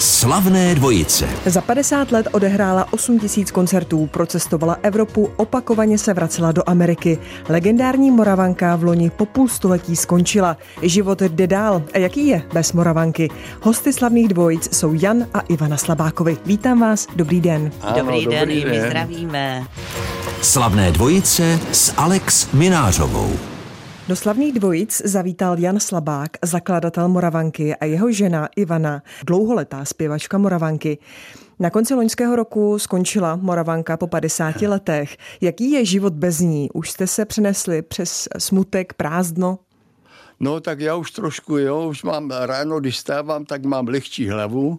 [0.00, 1.28] Slavné dvojice.
[1.46, 7.18] Za 50 let odehrála 8 tisíc koncertů, procestovala Evropu, opakovaně se vracela do Ameriky.
[7.48, 10.56] Legendární Moravanka v loni po půl století skončila.
[10.82, 11.82] Život jde dál.
[11.92, 13.28] A jaký je bez Moravanky?
[13.62, 16.36] Hosty slavných dvojic jsou Jan a Ivana Slabákovi.
[16.46, 17.72] Vítám vás, dobrý den.
[17.80, 19.66] Ano, dobrý, dobrý den, den, my zdravíme.
[20.42, 23.30] Slavné dvojice s Alex Minářovou.
[24.10, 30.98] Do slavných dvojic zavítal Jan Slabák, zakladatel Moravanky a jeho žena Ivana, dlouholetá zpěvačka Moravanky.
[31.58, 35.16] Na konci loňského roku skončila Moravanka po 50 letech.
[35.40, 36.70] Jaký je život bez ní?
[36.74, 39.58] Už jste se přenesli přes smutek, prázdno?
[40.42, 44.78] No tak já už trošku, jo, už mám ráno, když stávám, tak mám lehčí hlavu.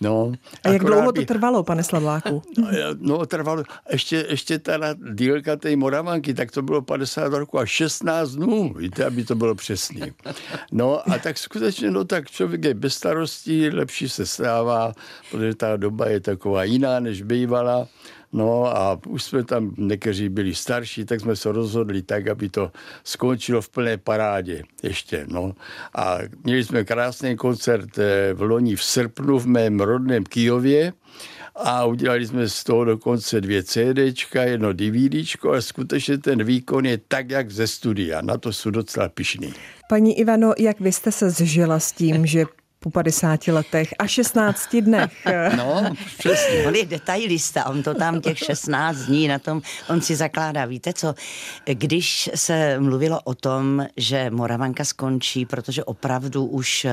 [0.00, 0.32] No,
[0.64, 2.42] a jak dlouho to trvalo, pane Slaváku?
[2.58, 2.68] No,
[3.18, 4.78] no trvalo, ještě, ještě ta
[5.14, 9.54] dílka té Moravanky, tak to bylo 50 roku a 16 dnů, víte, aby to bylo
[9.54, 10.02] přesný.
[10.72, 14.92] No a tak skutečně, no tak člověk je bez starostí, lepší se stává,
[15.30, 17.88] protože ta doba je taková jiná, než bývala.
[18.34, 22.70] No a už jsme tam někteří byli starší, tak jsme se rozhodli tak, aby to
[23.04, 25.26] skončilo v plné parádě ještě.
[25.28, 25.54] No.
[25.94, 30.92] A měli jsme krásný koncert eh, v loni v srpnu v mém rodném Kijově
[31.54, 36.98] a udělali jsme z toho dokonce dvě CDčka, jedno DVDčko a skutečně ten výkon je
[37.08, 38.20] tak, jak ze studia.
[38.20, 39.52] Na to jsou docela pišný.
[39.88, 42.44] Paní Ivano, jak vy jste se zžila s tím, že
[42.84, 45.12] po 50 letech a 16 dnech.
[45.56, 46.66] No, přesně.
[46.66, 50.64] On je detailista, on to tam těch 16 dní na tom, on si zakládá.
[50.64, 51.14] Víte co,
[51.64, 56.86] když se mluvilo o tom, že Moravanka skončí, protože opravdu už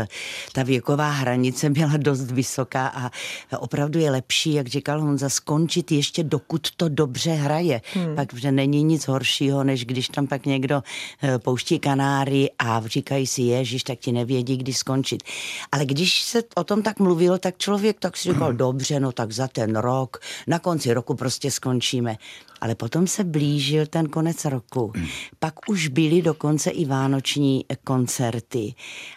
[0.54, 3.12] ta věková hranice byla dost vysoká a
[3.60, 7.82] opravdu je lepší, jak říkal Honza, skončit ještě dokud to dobře hraje.
[7.94, 8.16] Hmm.
[8.16, 10.84] Pak, že není nic horšího, než když tam pak někdo
[11.24, 15.24] eh, pouští kanáry a říkají si, ježiš, tak ti nevědí, kdy skončit.
[15.72, 19.12] Ale ale když se o tom tak mluvilo, tak člověk tak si říkal, dobře, no
[19.12, 22.18] tak za ten rok, na konci roku prostě skončíme.
[22.62, 24.94] Ale potom se blížil ten konec roku.
[25.40, 28.74] Pak už byly dokonce i vánoční koncerty.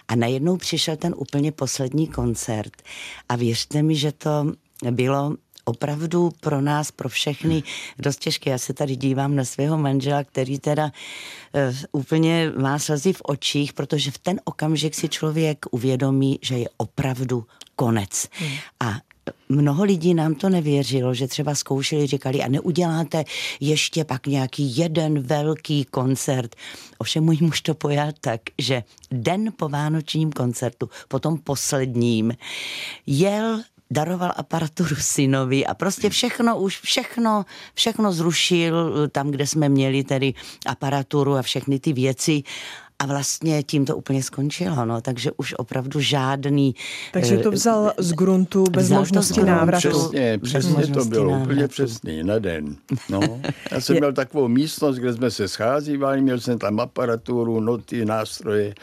[0.09, 2.73] A najednou přišel ten úplně poslední koncert.
[3.29, 4.53] A věřte mi, že to
[4.91, 7.63] bylo opravdu pro nás, pro všechny
[7.99, 8.51] dost těžké.
[8.51, 13.73] Já se tady dívám na svého manžela, který teda uh, úplně má slzy v očích,
[13.73, 18.29] protože v ten okamžik si člověk uvědomí, že je opravdu konec.
[18.33, 18.57] Hmm.
[18.81, 19.01] A
[19.49, 23.25] mnoho lidí nám to nevěřilo, že třeba zkoušeli, říkali, a neuděláte
[23.61, 26.57] ještě pak nějaký jeden velký koncert.
[26.99, 32.33] Ovšem můj muž to pojal tak, že den po vánočním koncertu, potom posledním,
[33.07, 40.05] jel daroval aparaturu synovi a prostě všechno už, všechno, všechno zrušil tam, kde jsme měli
[40.05, 40.35] tedy
[40.67, 42.43] aparaturu a všechny ty věci
[42.99, 46.75] a vlastně tím to úplně skončilo, no, takže už opravdu žádný...
[47.13, 49.89] Takže to vzal z gruntu bez možnosti návratu.
[49.89, 51.45] Přesně, přesně to bylo, návratu.
[51.45, 52.77] úplně přesný, na den.
[53.09, 53.21] No.
[53.71, 58.75] Já jsem měl takovou místnost, kde jsme se scházívali, měl jsem tam aparaturu, noty, nástroje,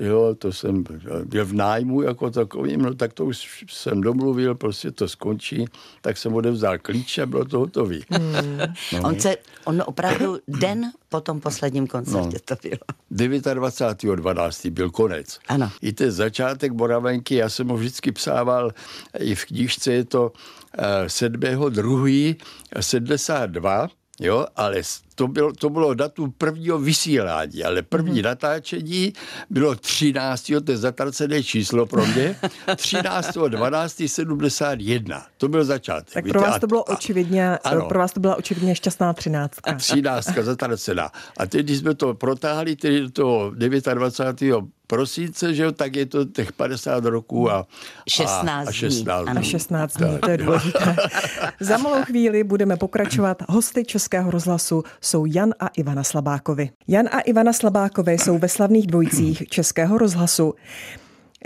[0.00, 0.84] jo, to jsem
[1.24, 5.64] byl v nájmu jako takovým, no tak to už jsem domluvil, prostě to skončí,
[6.00, 8.04] tak jsem odevzal klíč a bylo to hotový.
[8.10, 8.58] Hmm.
[8.92, 9.08] No.
[9.08, 12.56] On, se, on opravdu den po tom posledním koncertě no.
[12.56, 12.80] to bylo.
[13.12, 14.70] 29.12.
[14.70, 15.38] byl konec.
[15.48, 15.70] Ano.
[15.82, 18.70] I ten začátek Moravenky, já jsem ho vždycky psával,
[19.18, 20.32] i v knížce je to
[20.78, 22.36] uh, 7.2.
[22.80, 23.88] 72,
[24.20, 24.82] jo, ale
[25.20, 28.24] to bylo, to bylo datum prvního vysílání, ale první mm-hmm.
[28.24, 29.12] natáčení
[29.50, 30.50] bylo 13.
[30.64, 32.36] to je zatracené číslo pro mě,
[32.76, 33.38] 13.
[33.48, 34.02] 12.
[34.06, 35.26] 71.
[35.36, 36.14] To byl začátek.
[36.14, 37.88] Tak pro vás to bylo očividně, ano.
[37.88, 39.74] pro vás to byla očividně šťastná třináctka.
[39.74, 41.10] Třináctka zatracená.
[41.36, 43.52] A teď, když jsme to protáhli, tedy do toho
[43.94, 47.66] 29 prosince, že jo, tak je to těch 50 roků a
[48.08, 49.38] 16 a, a 16 dní.
[49.38, 50.96] A 16 dní, to je důležité.
[51.60, 53.42] Za malou chvíli budeme pokračovat.
[53.48, 56.70] Hosty Českého rozhlasu jsou Jan a Ivana Slabákovi.
[56.88, 60.54] Jan a Ivana Slabákovi jsou ve slavných dvojicích Českého rozhlasu.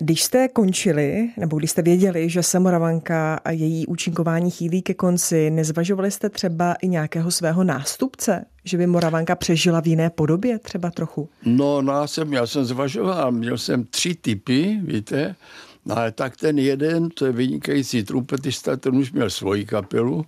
[0.00, 4.94] Když jste končili, nebo když jste věděli, že se Moravanka a její účinkování chýlí ke
[4.94, 8.44] konci, nezvažovali jste třeba i nějakého svého nástupce?
[8.64, 11.28] Že by Moravanka přežila v jiné podobě třeba trochu?
[11.44, 15.34] No, no já, jsem, já jsem zvažoval, měl jsem tři typy, víte,
[15.87, 20.25] no, ale tak ten jeden, to je vynikající trumpetista, ten už měl svoji kapelu,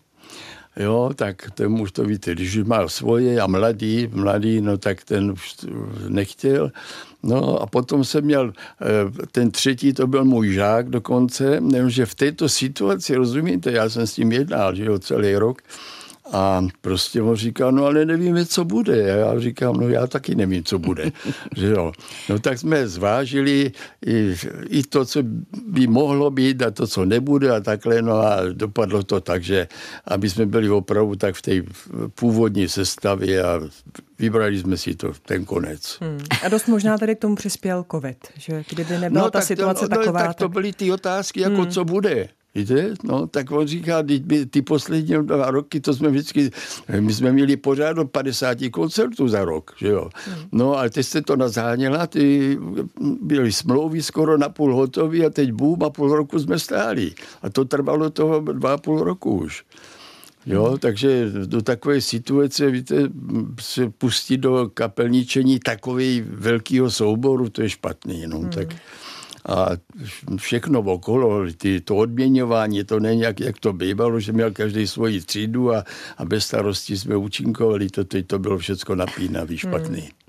[0.76, 5.30] Jo, tak ten už to víte, když má svoje a mladý, mladý, no tak ten
[5.30, 5.56] už
[6.08, 6.72] nechtěl.
[7.22, 8.52] No a potom jsem měl,
[8.82, 14.06] eh, ten třetí to byl můj žák dokonce, že v této situaci, rozumíte, já jsem
[14.06, 15.62] s tím jednal, že jo, celý rok,
[16.32, 19.12] A prostě on říká, no ale nevíme, co bude.
[19.12, 21.12] A já říkám, no já taky nevím, co bude.
[21.56, 21.92] že jo.
[22.28, 23.72] No tak jsme zvážili
[24.06, 24.36] i,
[24.68, 25.22] i to, co
[25.66, 28.02] by mohlo být a to, co nebude a takhle.
[28.02, 29.68] No a dopadlo to tak, že
[30.04, 31.62] aby jsme byli opravdu tak v té
[32.14, 33.60] původní sestavě a
[34.18, 35.98] vybrali jsme si to ten konec.
[36.00, 36.18] Hmm.
[36.42, 39.94] A dost možná tady k tomu přispěl covid, že kdyby nebyla no, ta situace to,
[39.94, 40.26] no, taková.
[40.26, 41.70] Tak to byly ty otázky, jako hmm.
[41.70, 42.28] co bude.
[42.56, 42.94] Víte?
[43.04, 46.50] No, tak on říká, ty, ty poslední dva roky, to jsme vždycky,
[47.00, 50.10] my jsme měli pořád do 50 koncertů za rok, že jo.
[50.26, 50.44] Hmm.
[50.52, 52.58] No, ale teď jste to nazáněla, ty
[53.20, 57.12] byly smlouvy skoro na půl hotový a teď bům a půl roku jsme stáli.
[57.42, 59.64] A to trvalo toho dva a půl roku už.
[60.46, 62.94] Jo, takže do takové situace, víte,
[63.60, 68.50] se pustit do kapelničení takový velkého souboru, to je špatný, no, hmm.
[68.50, 68.68] tak
[69.48, 69.68] a
[70.36, 75.20] všechno okolo, ty, to odměňování, to není jak, jak to bývalo, že měl každý svoji
[75.20, 75.84] třídu a,
[76.18, 80.00] a bez starosti jsme účinkovali, to, to, to bylo všechno napínavý, špatný.
[80.00, 80.25] Hmm.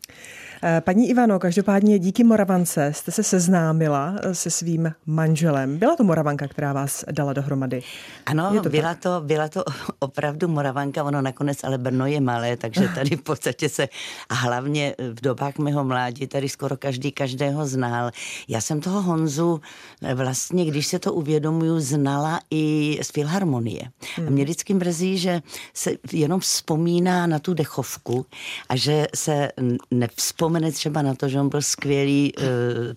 [0.63, 5.77] Eh, paní Ivano, každopádně díky Moravance jste se seznámila eh, se svým manželem.
[5.77, 7.83] Byla to Moravanka, která vás dala dohromady?
[8.25, 9.63] Ano, to byla, to, byla to
[9.99, 13.89] opravdu Moravanka, ono nakonec, ale Brno je malé, takže tady v podstatě se,
[14.29, 18.11] a hlavně v dobách mého mládí, tady skoro každý každého znal.
[18.47, 19.61] Já jsem toho Honzu
[20.01, 23.81] eh, vlastně, když se to uvědomuju, znala i z Filharmonie.
[24.15, 24.27] Hmm.
[24.27, 25.41] A mě vždycky mrzí, že
[25.73, 28.25] se jenom vzpomíná na tu dechovku
[28.69, 29.51] a že se
[29.91, 32.45] nevzpomíná vzpomene třeba na to, že on byl skvělý uh,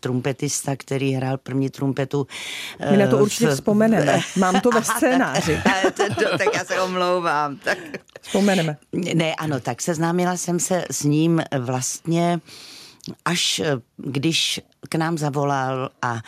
[0.00, 2.26] trumpetista, který hrál první trumpetu.
[2.81, 3.55] Uh, My na to určitě v...
[3.55, 4.20] vzpomeneme.
[4.37, 5.58] Mám to ve scénáři.
[6.38, 7.56] tak já se omlouvám.
[7.56, 7.79] Tak...
[8.20, 8.76] Vzpomeneme.
[9.14, 12.41] Ne, ano, tak seznámila jsem se s ním vlastně
[13.25, 13.62] až
[13.97, 16.20] když k nám zavolal a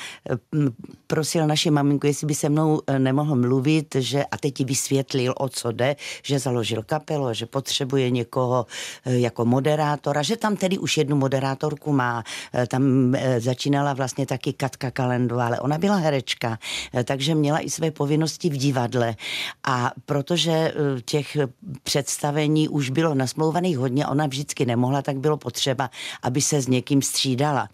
[1.12, 5.34] prosil naši maminku, jestli by se mnou e, nemohl mluvit, že a teď ti vysvětlil,
[5.36, 8.66] o co jde, že založil kapelu, že potřebuje někoho
[9.04, 12.24] e, jako moderátora, že tam tedy už jednu moderátorku má.
[12.54, 16.58] E, tam začínala vlastně taky Katka Kalendová, ale ona byla herečka,
[17.04, 19.16] takže měla i své povinnosti v divadle.
[19.64, 20.72] A protože
[21.04, 21.36] těch
[21.82, 25.90] představení už bylo nasmlouvaných hodně, ona vždycky nemohla, tak bylo potřeba,
[26.22, 27.68] aby se s někým střídala.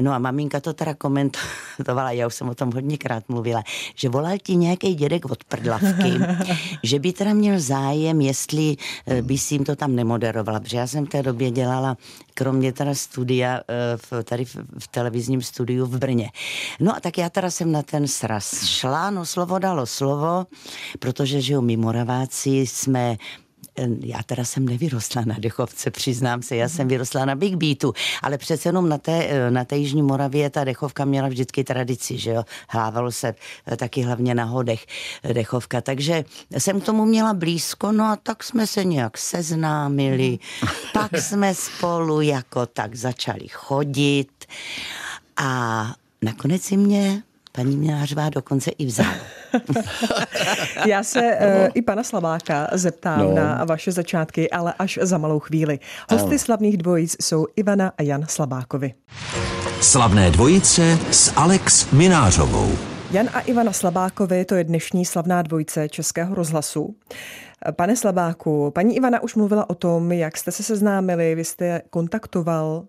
[0.00, 3.62] No a maminka to teda komentovala, já už jsem o tom hodněkrát mluvila,
[3.94, 6.12] že volal ti nějaký dědek od prdlavky,
[6.82, 8.76] že by teda měl zájem, jestli
[9.06, 11.96] eh, by si jim to tam nemoderovala, protože já jsem v té době dělala
[12.34, 16.30] kromě teda studia eh, v, tady v, v televizním studiu v Brně.
[16.80, 20.46] No a tak já teda jsem na ten sraz šla, no slovo dalo slovo,
[20.98, 23.16] protože, že jo, my Moraváci jsme
[24.00, 27.92] já teda jsem nevyrostla na dechovce, přiznám se, já jsem vyrostla na Big Beatu,
[28.22, 32.30] ale přece jenom na té, na té Jižní Moravě ta dechovka měla vždycky tradici, že
[32.30, 33.34] jo, hlávalo se
[33.66, 34.86] eh, taky hlavně na hodech
[35.22, 36.24] eh, dechovka, takže
[36.58, 40.38] jsem k tomu měla blízko, no a tak jsme se nějak seznámili,
[40.92, 44.44] pak jsme spolu jako tak začali chodit
[45.36, 47.22] a nakonec si mě
[47.52, 49.14] paní Minářová dokonce i vzal.
[50.86, 53.34] Já se uh, i pana Slaváka zeptám no.
[53.34, 55.78] na vaše začátky, ale až za malou chvíli.
[56.10, 56.38] Hosty ano.
[56.38, 58.94] slavných dvojic jsou Ivana a Jan Slabákovi.
[59.80, 62.72] Slavné dvojice s Alex Minářovou.
[63.10, 66.96] Jan a Ivana Slabákovi, to je dnešní slavná dvojice Českého rozhlasu.
[67.76, 72.84] Pane Slabáku, paní Ivana už mluvila o tom, jak jste se seznámili, vy jste kontaktoval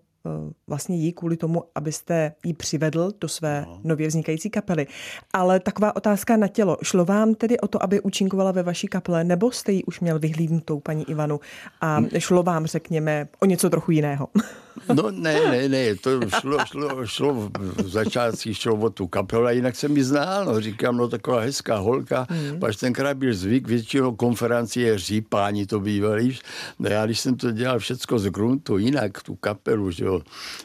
[0.66, 3.80] vlastně jí kvůli tomu, abyste ji přivedl do své no.
[3.84, 4.86] nově vznikající kapely.
[5.32, 6.76] Ale taková otázka na tělo.
[6.82, 10.18] Šlo vám tedy o to, aby účinkovala ve vaší kapele, nebo jste ji už měl
[10.18, 11.40] vyhlídnutou, paní Ivanu,
[11.80, 14.28] a šlo vám, řekněme, o něco trochu jiného?
[14.88, 19.50] No ne, ne, ne, to šlo, šlo, šlo v začátcích šlo o tu kapelu a
[19.50, 22.60] jinak jsem ji znal, no, říkám, no taková hezká holka, mm.
[22.60, 26.38] pač tenkrát byl zvyk, většinou konferencie řípání to bývalý,
[26.78, 30.20] no já když jsem to dělal všecko z gruntu, jinak tu kapelu, že jo,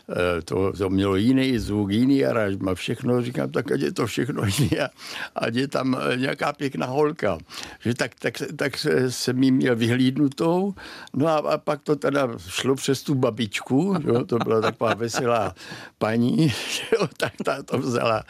[0.10, 4.44] eh, to, to mělo jiný zvuk, jiný aranžma, všechno, říkám, tak ať je to všechno
[4.46, 4.90] jiný a
[5.36, 7.38] ať je tam eh, nějaká pěkná holka,
[7.80, 10.74] že tak, tak, tak jsem jí měl vyhlídnutou,
[11.14, 15.56] no a, a pak to teda šlo přes tu babičku, jo, to byla taková veselá
[15.98, 16.48] paní,
[16.94, 18.24] jo, tak ta to vzala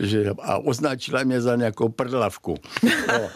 [0.00, 2.56] že, a označila mě za nějakou prdlavku.
[2.82, 3.30] No.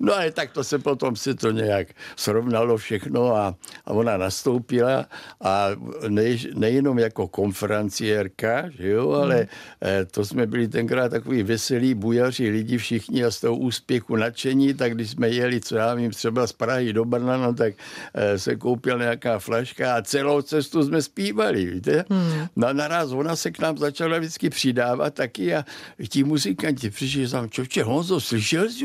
[0.00, 3.54] no a tak to se potom si to nějak srovnalo všechno a,
[3.86, 5.06] a ona nastoupila
[5.40, 5.68] a
[6.08, 6.22] ne,
[6.54, 9.46] nejenom jako konferenciérka, že jo, ale hmm.
[9.82, 14.74] eh, to jsme byli tenkrát takový veselí bujaři lidi všichni a z toho úspěchu nadšení,
[14.74, 17.74] tak když jsme jeli, co já vím, třeba z Prahy do Brna, no, tak
[18.14, 22.04] eh, se koupil nějaká flaška a celou cestu jsme zpívali, víte.
[22.10, 22.46] Hmm.
[22.56, 25.64] No a naraz ona se k nám začala vždycky přidávat taky a
[26.08, 28.84] ti muzikanti přišli tam, čovče, Honzo, slyšel jsi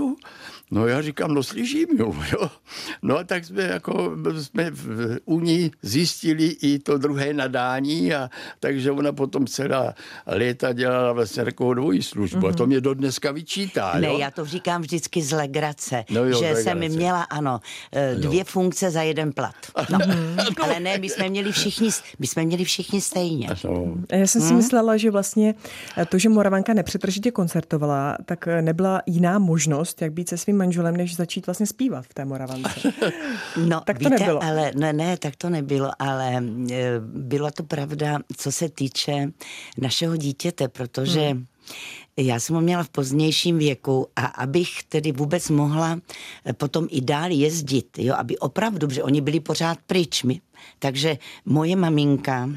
[0.72, 2.50] No já říkám, no slyším jo, jo.
[3.01, 8.29] No a tak jsme jako jsme v, u ní zjistili i to druhé nadání a
[8.60, 9.93] takže ona potom celá
[10.25, 12.50] léta dělala vlastně takovou dvojí službu mm-hmm.
[12.50, 12.69] a to mhm.
[12.69, 13.93] mě do dneska vyčítá.
[14.00, 14.17] Ne, jo?
[14.17, 16.63] já to říkám vždycky z legrace, no jo, že legrace.
[16.63, 17.60] jsem měla, ano,
[17.91, 18.45] eh, dvě jo.
[18.45, 19.55] funkce za jeden plat.
[19.89, 20.00] No.
[20.63, 23.48] Ale ne, my jsme měli všichni, my jsme měli všichni stejně.
[23.63, 23.95] No.
[24.12, 24.57] Já jsem si hmm?
[24.57, 25.55] myslela, že vlastně
[26.10, 31.15] to, že Moravanka nepřetržitě koncertovala, tak nebyla jiná možnost, jak být se svým manželem, než
[31.15, 32.93] začít vlastně zpívat v té Moravance.
[33.67, 34.43] No, tak to víte, nebylo.
[34.43, 39.31] ale ne, ne, tak to nebylo, ale e, bylo to pravda, co se týče
[39.77, 41.45] našeho dítěte, protože hmm.
[42.17, 46.00] Já jsem ho měla v pozdějším věku a abych tedy vůbec mohla
[46.45, 50.24] e, potom i dál jezdit, jo, aby opravdu, protože oni byli pořád pryč.
[50.24, 50.41] Mi.
[50.79, 52.50] Takže moje maminka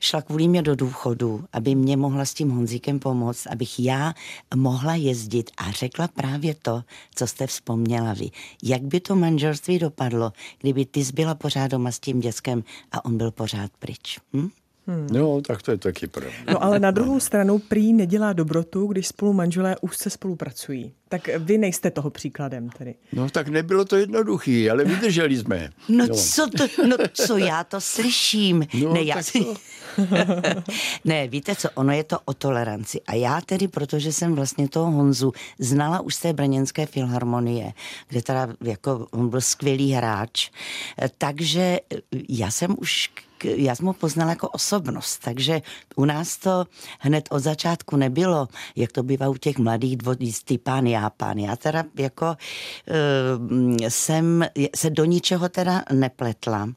[0.00, 4.14] šla kvůli mě do důchodu, aby mě mohla s tím Honzíkem pomoct, abych já
[4.56, 6.82] mohla jezdit a řekla právě to,
[7.14, 8.30] co jste vzpomněla vy.
[8.62, 13.16] Jak by to manželství dopadlo, kdyby ty zbyla pořád doma s tím dětskem a on
[13.16, 14.18] byl pořád pryč.
[14.32, 14.48] Hm?
[14.88, 15.06] Hmm.
[15.12, 16.32] No, tak to je taky pravda.
[16.50, 20.92] No ale na druhou stranu prý nedělá dobrotu, když spolu manželé úzce spolupracují.
[21.08, 22.94] Tak vy nejste toho příkladem tedy.
[23.12, 25.70] No tak nebylo to jednoduchý, ale vydrželi jsme.
[25.88, 26.14] No, no.
[26.14, 28.66] co to, no co já to slyším.
[28.82, 29.44] No, ne, já si...
[29.44, 29.54] to...
[31.04, 33.00] ne, víte co, ono je to o toleranci.
[33.06, 37.72] A já tedy, protože jsem vlastně toho Honzu znala už z té brněnské filharmonie,
[38.08, 40.50] kde teda jako on byl skvělý hráč,
[41.18, 41.80] takže
[42.28, 43.10] já jsem už
[43.44, 45.62] já jsem ho poznala jako osobnost, takže
[45.96, 46.64] u nás to
[47.00, 51.38] hned od začátku nebylo, jak to bývá u těch mladých dvojistý pán, já pán.
[51.38, 54.44] Já teda jako uh, jsem
[54.76, 56.68] se do ničeho teda nepletla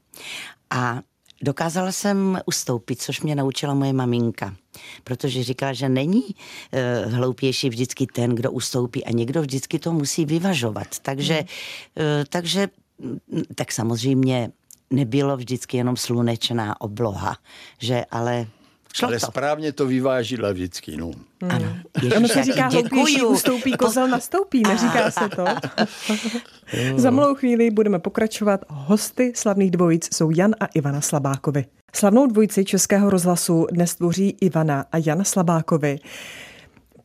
[0.70, 1.02] a
[1.42, 4.56] dokázala jsem ustoupit, což mě naučila moje maminka.
[5.04, 10.26] Protože říkala, že není uh, hloupější vždycky ten, kdo ustoupí a někdo vždycky to musí
[10.26, 11.00] vyvažovat.
[11.02, 12.68] Takže, uh, takže
[13.56, 14.52] tak samozřejmě
[14.90, 17.38] nebylo vždycky jenom slunečná obloha,
[17.80, 18.48] že ale
[18.94, 19.26] Šlo Ale to.
[19.26, 21.12] správně to vyvážila vždycky, no.
[21.42, 21.52] Hmm.
[21.52, 21.78] Ano.
[22.18, 25.46] ono se říká, hloupější ustoupí, kozel nastoupí, neříká se to.
[26.96, 28.66] Za malou chvíli budeme pokračovat.
[28.70, 31.66] Hosty slavných dvojic jsou Jan a Ivana Slabákovi.
[31.96, 36.00] Slavnou dvojici Českého rozhlasu dnes tvoří Ivana a Jan Slabákovi.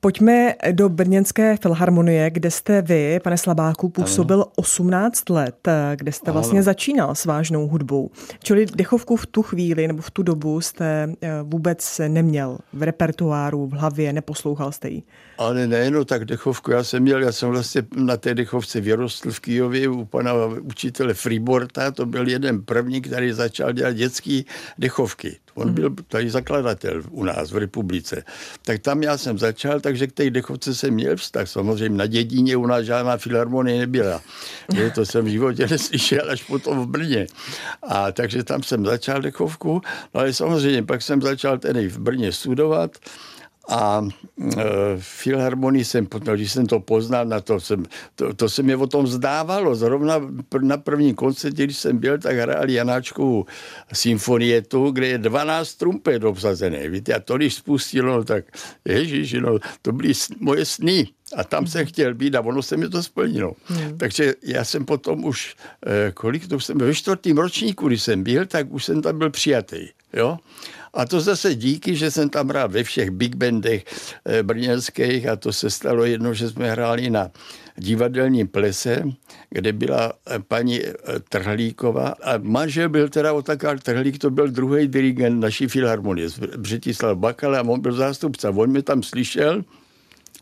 [0.06, 4.52] Pojďme do Brněnské filharmonie, kde jste vy, pane Slabáku, působil ano.
[4.56, 6.64] 18 let, kde jste vlastně ano.
[6.64, 8.10] začínal s vážnou hudbou.
[8.42, 13.66] Čili dechovku v tu chvíli nebo v tu dobu jste eh, vůbec neměl v repertoáru,
[13.66, 15.02] v hlavě, neposlouchal jste ji.
[15.38, 19.40] Ale nejenom tak dechovku, já jsem měl, já jsem vlastně na té dechovce vyrostl v
[19.40, 20.32] Kijově u pana
[20.62, 24.42] učitele Freeborta, to byl jeden první, který začal dělat dětské
[24.78, 25.36] dechovky.
[25.56, 28.25] On byl tady zakladatel u nás v republice.
[28.62, 31.48] Tak tam já jsem začal, takže k té dechovce jsem měl vztah.
[31.48, 34.22] Samozřejmě na dědině u nás žádná filharmonie nebyla.
[34.75, 37.26] Je, to jsem v životě neslyšel až potom v Brně.
[37.82, 39.82] A takže tam jsem začal dechovku,
[40.14, 42.90] no ale samozřejmě pak jsem začal tedy v Brně studovat
[43.68, 44.08] a
[44.56, 44.64] e,
[44.99, 49.06] filharmonii jsem, když jsem to poznal, na to, jsem, to, to se mi o tom
[49.06, 49.75] zdávalo.
[49.75, 50.14] Zrovna
[50.61, 53.44] na prvním koncertě, když jsem byl, tak hráli Janáčkovou
[53.92, 56.88] symfonietu, kde je 12 trumpet obsazené.
[56.88, 58.44] Víte, a to, když spustilo, tak
[58.85, 61.08] ježiš, no, to byly moje sny.
[61.37, 63.52] A tam jsem chtěl být a ono se mi to splnilo.
[63.64, 63.99] Hmm.
[63.99, 65.56] Takže já jsem potom už,
[65.87, 69.18] e, kolik to jsem byl, ve čtvrtém ročníku, když jsem byl, tak už jsem tam
[69.18, 69.88] byl přijatý.
[70.12, 70.38] Jo?
[70.96, 73.84] A to zase díky, že jsem tam hrál ve všech big bandech
[74.24, 77.30] e, brněnských a to se stalo jedno, že jsme hráli na
[77.78, 79.02] divadelním plese,
[79.50, 80.80] kde byla eh, paní
[81.28, 87.58] Trhlíková a manžel byl teda Otakar Trhlík, to byl druhý dirigent naší filharmonie, Břetislav Bakala
[87.58, 88.48] a on byl zástupce.
[88.48, 89.64] On mě tam slyšel,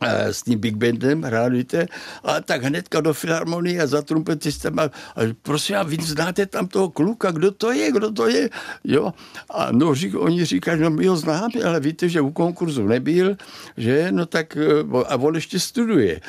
[0.04, 1.86] s tím Big Bandem, hrál, víte,
[2.24, 4.82] a tak hnedka do filharmonie a za trumpetistem a,
[5.16, 8.50] a prosím, a vy znáte tam toho kluka, kdo to je, kdo to je,
[8.84, 9.12] jo,
[9.50, 13.36] a no, řík, oni říkají, no my ho známe, ale víte, že u konkurzu nebyl,
[13.76, 16.20] že, no tak, eh, a on ještě studuje,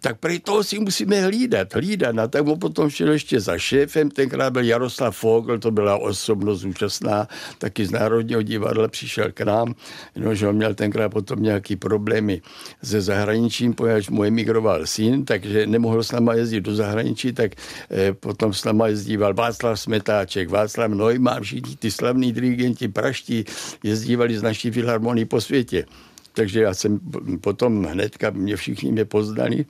[0.00, 4.10] tak pro toho si musíme hlídat, hlídat, a tak mu potom šel ještě za šéfem,
[4.10, 9.74] tenkrát byl Jaroslav Fogl, to byla osobnost účastná, taky z Národního divadla přišel k nám,
[10.16, 12.42] no, že on měl tenkrát potom nějaký problémy
[12.82, 17.52] se zahraničím, poněvadž mu emigroval syn, takže nemohl s náma jezdit do zahraničí, tak
[17.90, 23.44] eh, potom s náma jezdíval Václav Smetáček, Václav Neumann, všichni ty slavní dirigenti praští
[23.82, 25.84] jezdívali z naší filharmonii po světě.
[26.32, 27.00] Takže já jsem
[27.40, 29.66] potom hnedka, mě všichni mě poznali,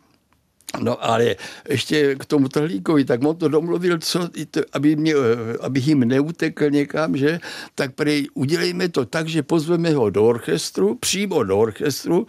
[0.81, 1.37] No ale
[1.69, 4.29] ještě k tomu Trhlíkovi, tak on to domluvil, co,
[4.73, 5.15] aby, mě,
[5.61, 7.41] aby jim neutekl někam, že,
[7.75, 12.27] tak prej udělejme to tak, že pozveme ho do orchestru, přímo do orchestru,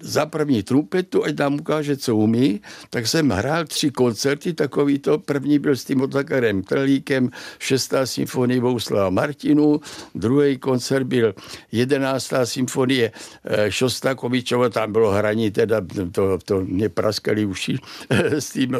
[0.00, 2.60] za první trumpetu, ať nám ukáže, co umí.
[2.90, 5.18] Tak jsem hrál tři koncerty, takový to.
[5.18, 9.80] První byl s tím Otlakarem Trhlíkem, šestá symfonie Bouslava Martinu,
[10.14, 11.34] druhý koncert byl
[11.72, 13.12] jedenáctá symfonie
[13.44, 15.80] eh, Šostakovičova, tam bylo hraní, teda
[16.12, 17.71] to, to mě praskali uši,
[18.10, 18.76] s tím,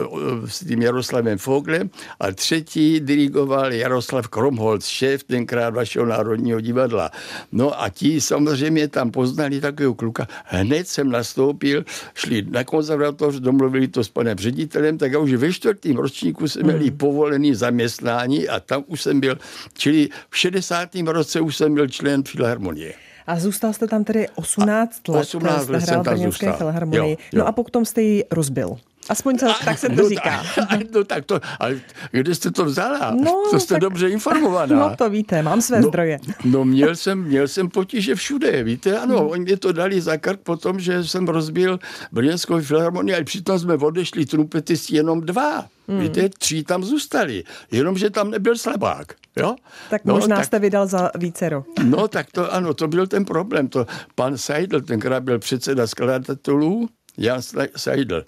[0.46, 7.10] s tím Jaroslavem Foglem a třetí dirigoval Jaroslav Kromholc, šéf tenkrát vašeho Národního divadla.
[7.52, 10.26] No a ti samozřejmě tam poznali takového kluka.
[10.44, 11.84] Hned jsem nastoupil,
[12.14, 16.62] šli na konzervatoř, domluvili to s panem ředitelem, tak já už ve čtvrtém ročníku jsem
[16.62, 16.96] měl mm.
[16.96, 19.38] povolený zaměstnání a tam už jsem byl,
[19.74, 20.88] čili v 60.
[21.06, 23.11] roce už jsem byl člen Filharmonie.
[23.26, 25.20] A zůstal jste tam tedy 18 let.
[25.20, 26.56] 18 let jsem tam zůstal.
[26.56, 27.10] filharmonii.
[27.10, 27.38] Jo, jo.
[27.38, 28.76] No a potom jste ji rozbil.
[29.08, 30.42] Aspoň to, tak se to no, říká.
[30.94, 33.10] No tak to, ale kde jste to vzala?
[33.10, 34.76] No, to jste tak, dobře informovaná.
[34.88, 36.18] No to víte, mám své no, zdroje.
[36.44, 39.28] No měl jsem, měl jsem potíže všude, víte, ano, hmm.
[39.28, 41.78] oni mě to dali za krk potom, že jsem rozbil
[42.12, 45.64] Brněnskou filharmonii, ale přitom jsme odešli trumpetisti jenom dva.
[45.92, 46.00] Hmm.
[46.00, 49.14] Víte, tři tam zůstali, jenomže tam nebyl slabák.
[49.36, 49.56] Jo?
[49.90, 51.64] Tak no, možná tak, jste vydal za vícero.
[51.84, 53.68] No tak to ano, to byl ten problém.
[53.68, 57.40] To pan Seidl, tenkrát byl předseda skladatelů, Jan
[57.76, 58.24] Seidl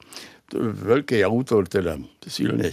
[0.73, 2.71] velký autor teda, silný.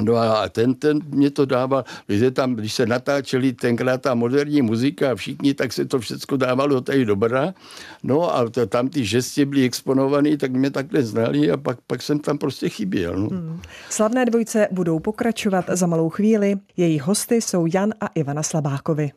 [0.00, 4.62] No a ten, ten mě to dával, víte, tam, když se natáčeli tenkrát ta moderní
[4.62, 7.54] muzika a všichni, tak se to všechno dávalo tady do Brna.
[8.02, 12.02] No a to, tam ty žestě byly exponované, tak mě takhle znali a pak, pak
[12.02, 13.16] jsem tam prostě chyběl.
[13.16, 13.28] No.
[13.28, 13.60] Hmm.
[13.90, 16.56] Slavné dvojce budou pokračovat za malou chvíli.
[16.76, 19.10] Její hosty jsou Jan a Ivana Slabákovi.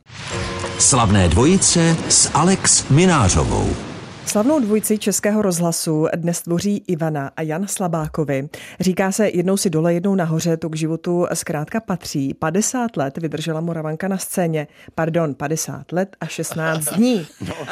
[0.80, 3.93] Slavné dvojice s Alex Minářovou.
[4.26, 8.50] Slavnou dvojici Českého rozhlasu dnes tvoří Ivana a Jan Slabákovi.
[8.80, 12.34] Říká se jednou si dole, jednou nahoře, to k životu zkrátka patří.
[12.34, 14.68] 50 let vydržela Moravanka na scéně.
[14.96, 17.28] Pardon, 50 let a 16 dní.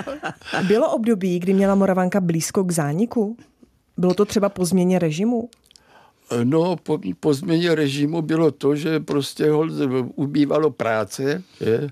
[0.67, 3.37] Bylo období, kdy měla Moravanka blízko k zániku?
[3.97, 5.49] Bylo to třeba po změně režimu?
[6.43, 9.65] No, po, po změně režimu bylo to, že prostě ho
[10.15, 11.89] ubývalo práce, je,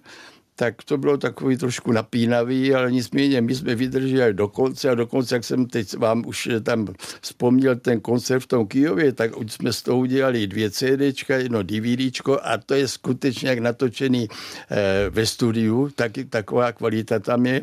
[0.59, 5.35] tak to bylo takový trošku napínavý, ale nicméně my jsme vydrželi do konce a dokonce,
[5.35, 6.87] jak jsem teď vám už tam
[7.21, 11.63] vzpomněl ten koncert v tom Kijově, tak už jsme z toho udělali dvě CDčka, jedno
[11.63, 17.61] DVDčko a to je skutečně jak natočený eh, ve studiu, taky taková kvalita tam je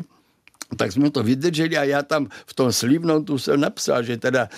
[0.75, 4.49] tak jsme to vydrželi a já tam v tom slívnom tu jsem napsal, že teda,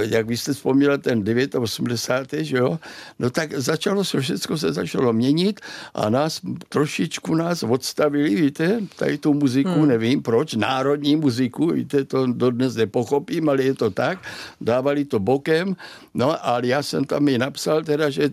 [0.00, 1.24] jak vy jste vzpomněli, ten
[1.58, 2.44] 89.
[2.44, 2.78] že jo,
[3.18, 5.60] no tak začalo se, všechno se začalo měnit
[5.94, 9.88] a nás, trošičku nás odstavili, víte, tady tu muziku, hmm.
[9.88, 14.18] nevím proč, národní muziku, víte, to dodnes nepochopím, ale je to tak,
[14.60, 15.76] dávali to bokem,
[16.14, 18.30] no ale já jsem tam i napsal teda, že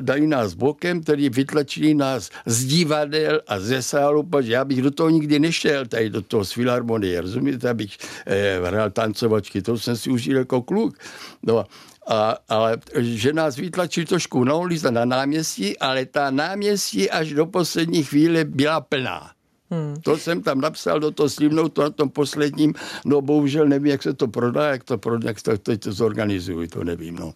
[0.00, 4.90] dají nás bokem, tedy vytlačili nás z divadel a ze sálu, protože já bych do
[4.90, 10.10] toho nikdy nešel, tady do toho filharmonie, rozumíte, abych eh, hrál tancovačky, to jsem si
[10.10, 10.98] užil jako kluk.
[11.42, 11.64] No,
[12.06, 17.46] a, ale že nás vytlačí trošku na ulici, na náměstí, ale ta náměstí až do
[17.46, 19.30] poslední chvíle byla plná.
[19.70, 19.96] Hmm.
[20.02, 22.74] To jsem tam napsal do toho slivnou, to na tom posledním,
[23.04, 26.68] no bohužel nevím, jak se to prodá, jak to, prodá, jak to, to, to zorganizují,
[26.68, 27.16] to nevím.
[27.16, 27.32] No.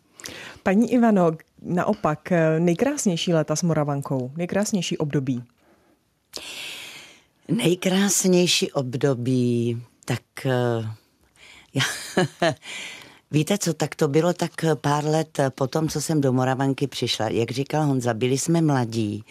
[0.62, 5.42] Paní Ivano, naopak, nejkrásnější léta s Moravankou, nejkrásnější období?
[7.50, 10.86] Nejkrásnější období, tak uh,
[11.74, 11.82] já,
[13.32, 17.28] Víte co, tak to bylo tak pár let po tom, co jsem do Moravanky přišla.
[17.28, 19.24] Jak říkal Honza, byli jsme mladí,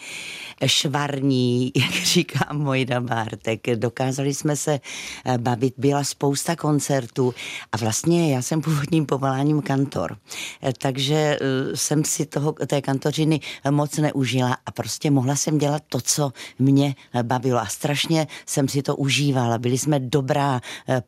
[0.66, 3.60] švarní, jak říká Mojda Bártek.
[3.74, 4.80] Dokázali jsme se
[5.24, 7.34] eh, bavit, byla spousta koncertů
[7.72, 10.16] a vlastně já jsem původním povoláním kantor.
[10.62, 15.82] Eh, takže eh, jsem si toho, té kantořiny moc neužila a prostě mohla jsem dělat
[15.88, 19.58] to, co mě bavilo a strašně jsem si to užívala.
[19.58, 20.60] Byli jsme dobrá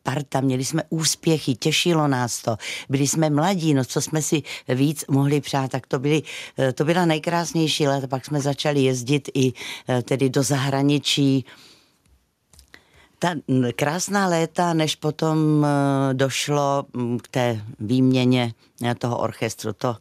[0.03, 2.57] parta, měli jsme úspěchy, těšilo nás to
[2.88, 6.23] byli jsme mladí, no co jsme si víc mohli přát, tak to, byly,
[6.59, 9.53] eh, to byla nejkrásnější léta, pak jsme začali jezdit i
[9.88, 11.45] eh, tedy do zahraničí,
[13.18, 13.35] ta
[13.77, 18.55] krásná léta, než potom eh, došlo mm, k té výměně
[18.99, 19.97] toho orchestru, to,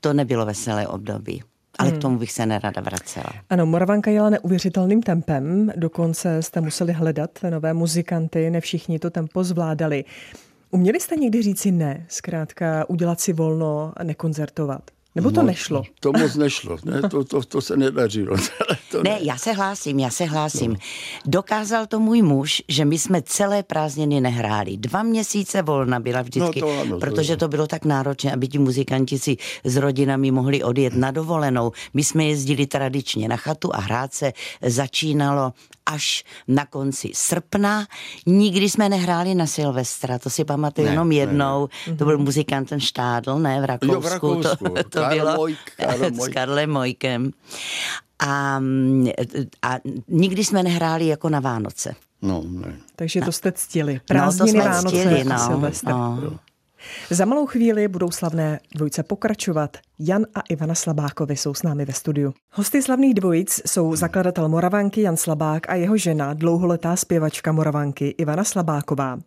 [0.00, 1.42] to nebylo veselé období.
[1.78, 1.98] Ale hmm.
[1.98, 3.32] k tomu bych se nerada vracela.
[3.50, 9.44] Ano, Moravanka jela neuvěřitelným tempem, dokonce jste museli hledat nové muzikanty, ne všichni to tempo
[9.44, 10.04] zvládali.
[10.74, 14.82] Uměli jste někdy říci ne, zkrátka udělat si volno a nekoncertovat?
[15.14, 15.82] Nebo to nešlo?
[16.00, 18.36] To moc nešlo, ne, to, to, to se nedařilo.
[18.90, 20.72] to ne, ne, já se hlásím, já se hlásím.
[20.72, 20.78] No.
[21.26, 24.76] Dokázal to můj muž, že my jsme celé prázdniny nehráli.
[24.76, 28.58] Dva měsíce volna byla vždycky, no to ano, protože to bylo tak náročné, aby ti
[28.58, 31.72] muzikanti si s rodinami mohli odjet na dovolenou.
[31.94, 34.32] My jsme jezdili tradičně na chatu a hrát se
[34.62, 35.52] začínalo
[35.86, 37.86] až na konci srpna.
[38.26, 41.68] Nikdy jsme nehráli na Silvestra, to si pamatuju ne, jenom jednou.
[41.86, 41.98] Ne, ne.
[41.98, 43.94] To byl muzikant ten Štádl, ne, v Rakousku.
[43.94, 44.64] Jo, v Rakousku.
[44.64, 45.58] To, to bylo Mojk,
[46.22, 47.30] s Karlem Mojkem.
[48.18, 48.60] A,
[49.62, 49.76] a
[50.08, 51.94] nikdy jsme nehráli jako na Vánoce.
[52.22, 52.76] No, ne.
[52.96, 54.00] Takže to jste ctili.
[54.08, 55.88] Prázdniny no, to Vánoce ctili, no, Silvestr.
[55.88, 56.38] No.
[57.10, 59.76] Za malou chvíli budou slavné dvojce pokračovat.
[59.98, 62.34] Jan a Ivana Slabákovi jsou s námi ve studiu.
[62.50, 68.44] Hosty slavných dvojic jsou zakladatel Moravanky Jan Slabák a jeho žena, dlouholetá zpěvačka Moravanky Ivana
[68.44, 69.18] Slabáková.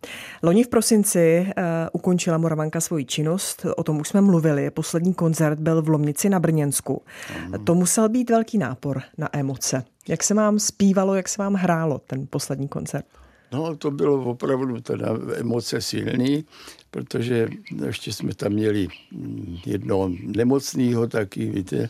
[0.44, 1.64] Loni v prosinci uh,
[1.94, 4.72] ukončila Moravanka svoji činnost, o tom už jsme mluvili.
[4.72, 7.02] Poslední koncert byl v Lomnici na Brněnsku.
[7.64, 9.84] To musel být velký nápor na emoce.
[10.08, 13.06] Jak se vám zpívalo, jak se vám hrálo ten poslední koncert?
[13.52, 16.46] No, to bylo opravdu teda emoce silný,
[16.96, 17.48] protože
[17.86, 18.88] ještě jsme tam měli
[19.66, 21.90] jednoho nemocného taky, víte,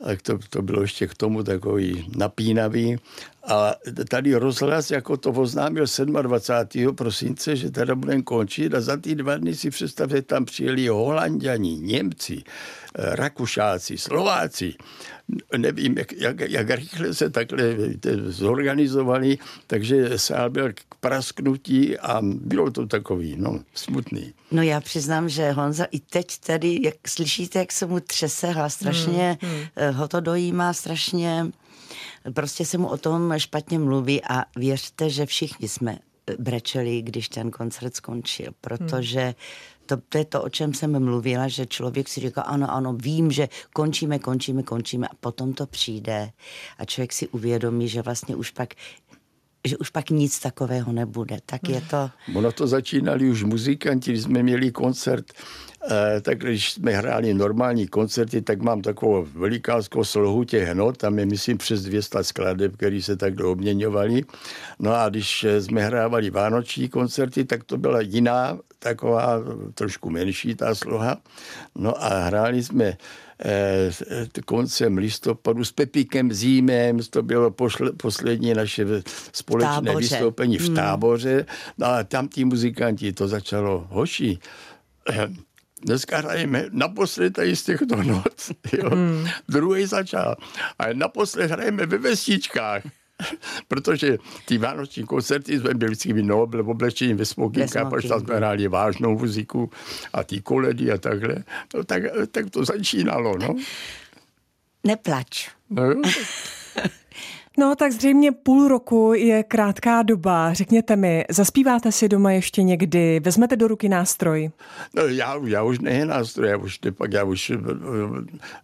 [0.00, 2.96] a to, to bylo ještě k tomu takový napínavý.
[3.46, 3.74] A
[4.08, 5.84] tady rozhlas jako to oznámil
[6.22, 6.96] 27.
[6.96, 11.78] prosince, že teda budeme končit a za ty dva dny si představte, tam přijeli Holanděni,
[11.78, 12.42] Němci,
[12.94, 14.74] Rakušáci, Slováci
[15.56, 22.20] nevím, jak, jak, jak rychle se takhle víte, zorganizovali, takže sál byl k prasknutí a
[22.22, 24.32] bylo to takový, no, smutný.
[24.50, 28.74] No já přiznám, že Honza i teď tady, jak slyšíte, jak se mu třese hlas,
[28.74, 29.94] strašně hmm, hmm.
[29.94, 31.46] ho to dojímá, strašně
[32.34, 35.98] prostě se mu o tom špatně mluví a věřte, že všichni jsme
[36.38, 39.34] brečeli, když ten koncert skončil, protože hmm
[39.86, 43.30] to, to je to, o čem jsem mluvila, že člověk si říká, ano, ano, vím,
[43.30, 45.08] že končíme, končíme, končíme.
[45.08, 46.30] A potom to přijde
[46.78, 48.74] a člověk si uvědomí, že vlastně už pak
[49.66, 51.38] že už pak nic takového nebude.
[51.46, 52.10] Tak je to...
[52.34, 55.26] Ono to začínali už muzikanti, když jsme měli koncert,
[55.90, 61.18] eh, tak když jsme hráli normální koncerty, tak mám takovou velikánskou slohu těch not, tam
[61.18, 64.22] je myslím přes 200 skladeb, které se takhle obměňovaly.
[64.78, 69.40] No a když jsme hrávali vánoční koncerty, tak to byla jiná, taková
[69.74, 71.16] trošku menší ta sloha.
[71.74, 72.96] No a hráli jsme Eh,
[74.44, 78.86] koncem listopadu s Pepíkem Zímem, to bylo pošle, poslední naše
[79.32, 79.98] společné táboře.
[79.98, 80.76] vystoupení v hmm.
[80.76, 81.46] táboře.
[81.78, 84.38] No a tam ti muzikanti, to začalo hoší.
[85.10, 85.28] Eh,
[85.82, 88.34] dneska hrajeme naposled tady z těchto not.
[88.72, 88.90] Jo.
[88.90, 89.26] Hmm.
[89.48, 90.36] Druhý začal.
[90.78, 92.82] A naposled hrajeme ve vestičkách.
[93.68, 98.20] Protože ty vánoční koncerty jsme byli vždycky v Nobel v oblečení ve smokínka, protože tam
[98.20, 99.70] jsme hráli vážnou muziku
[100.12, 101.44] a ty koledy a takhle.
[101.74, 103.56] No, tak, tak to začínalo, no.
[104.84, 105.50] Neplač.
[105.70, 105.82] No,
[107.58, 110.52] No, tak zřejmě půl roku je krátká doba.
[110.52, 113.20] Řekněte mi, zaspíváte si doma ještě někdy?
[113.20, 114.50] Vezmete do ruky nástroj?
[114.94, 117.56] No, já, já už ne nástroj, já už nepak, já už eh,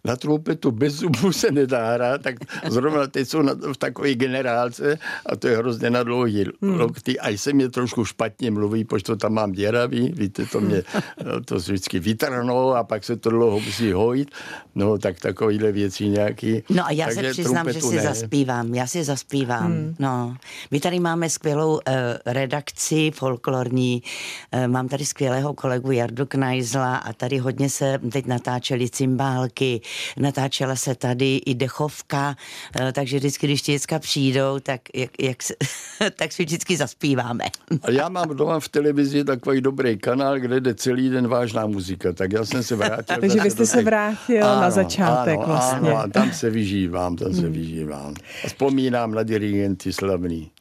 [0.05, 2.35] na trumpetu bez zubů se nedá hrát, tak
[2.67, 6.79] zrovna teď jsou na, v takové generálce a to je hrozně na dlouhý hmm.
[6.79, 7.19] lokty.
[7.19, 10.83] A se mě trošku špatně mluví, protože to tam mám děravý, víte, to mě
[11.45, 14.31] to vždycky vytrhnou a pak se to dlouho musí hojit.
[14.75, 16.63] No, tak takovýhle věci nějaký.
[16.69, 18.01] No a já Takže se přiznám, že si ne.
[18.01, 18.73] zaspívám.
[18.73, 19.71] Já já si zaspívám.
[19.71, 19.95] Hmm.
[19.99, 20.35] No.
[20.71, 21.79] My tady máme skvělou uh,
[22.25, 24.03] redakci folklorní,
[24.53, 29.81] uh, mám tady skvělého kolegu Jardu Knajzla a tady hodně se teď natáčely cymbálky,
[30.17, 32.35] natáčela se tady i dechovka,
[32.81, 35.53] uh, takže vždycky, když ti děcka přijdou, tak, jak, jak se,
[36.15, 37.43] tak si vždycky zaspíváme.
[37.81, 42.13] A já mám doma v televizi takový dobrý kanál, kde jde celý den vážná muzika,
[42.13, 43.17] tak já jsem se vrátil.
[43.21, 45.89] Takže vy jste se vrátil ano, na začátek ano, vlastně.
[45.89, 47.51] Ano, a tam se vyžívám, tam se hmm.
[47.51, 48.13] vyžívám.
[48.45, 50.51] A vzpomínám na dirigenty slavný.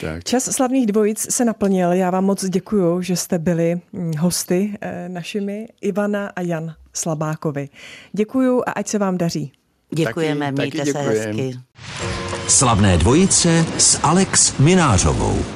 [0.00, 0.24] Tak.
[0.24, 1.92] Čas slavných dvojic se naplnil.
[1.92, 7.68] Já vám moc děkuji, že jste byli hm, hosty eh, našimi Ivana a Jan Slabákovi.
[8.12, 9.52] Děkuji a ať se vám daří.
[9.94, 11.58] Děkujeme, taky, mějte taky se hezky.
[12.48, 15.53] Slavné dvojice s Alex Minářovou.